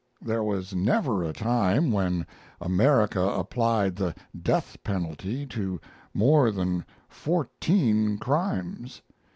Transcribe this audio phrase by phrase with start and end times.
[0.19, 2.25] There was never a time when
[2.59, 5.79] America applied the death penalty to
[6.11, 9.03] more than fourteen crimes.